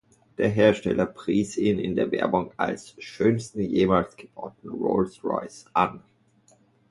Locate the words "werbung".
2.11-2.53